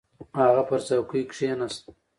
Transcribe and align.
هغه 0.41 0.63
پر 0.69 0.79
څوکۍ 0.87 1.23
کښېناست. 1.31 1.81